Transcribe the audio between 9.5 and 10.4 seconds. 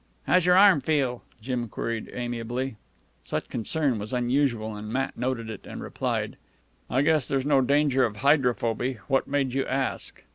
you ask?"